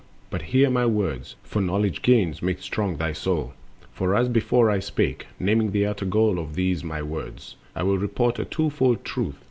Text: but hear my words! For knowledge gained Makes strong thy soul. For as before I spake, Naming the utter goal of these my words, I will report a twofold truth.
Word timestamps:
but 0.31 0.41
hear 0.41 0.67
my 0.67 0.83
words! 0.83 1.35
For 1.43 1.61
knowledge 1.61 2.01
gained 2.01 2.41
Makes 2.41 2.63
strong 2.63 2.97
thy 2.97 3.13
soul. 3.13 3.53
For 3.93 4.15
as 4.15 4.29
before 4.29 4.71
I 4.71 4.79
spake, 4.79 5.27
Naming 5.39 5.73
the 5.73 5.85
utter 5.85 6.05
goal 6.05 6.39
of 6.39 6.55
these 6.55 6.83
my 6.83 7.03
words, 7.03 7.55
I 7.75 7.83
will 7.83 7.99
report 7.99 8.39
a 8.39 8.45
twofold 8.45 9.05
truth. 9.05 9.37